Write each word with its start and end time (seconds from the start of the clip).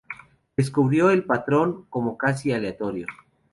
Describió 0.57 1.11
el 1.11 1.25
patrón 1.25 1.85
como 1.87 2.17
casi 2.17 2.51
"aleatorio". 2.51 3.05